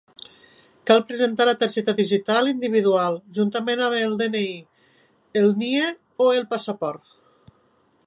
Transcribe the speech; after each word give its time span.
Cal 0.91 1.03
presentar 1.09 1.45
la 1.49 1.53
targeta 1.63 1.95
digital 1.99 2.49
individual, 2.55 3.19
juntament 3.41 3.85
amb 3.89 4.01
el 4.01 4.19
DNI, 4.25 4.43
el 5.43 5.57
NIE 5.63 5.89
o 6.27 6.33
el 6.41 6.53
passaport. 6.57 7.19